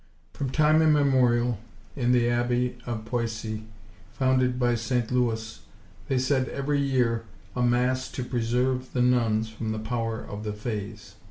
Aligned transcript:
From 0.33 0.49
time 0.49 0.81
immemorial, 0.81 1.59
in 1.95 2.11
the 2.11 2.27
abbey 2.27 2.75
of 2.87 3.05
Poissy, 3.05 3.65
founded 4.13 4.57
by 4.57 4.73
St. 4.73 5.11
Lewis, 5.11 5.59
they 6.07 6.17
said 6.17 6.49
every 6.49 6.79
year 6.81 7.25
a 7.55 7.61
mass 7.61 8.09
to 8.13 8.23
preserve 8.25 8.93
the 8.93 9.01
nuns 9.03 9.49
from 9.49 9.73
the 9.73 9.77
power 9.77 10.19
of 10.19 10.43
the 10.43 10.53
fays. 10.53 11.17